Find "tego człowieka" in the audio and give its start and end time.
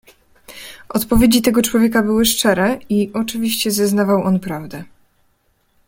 1.41-2.03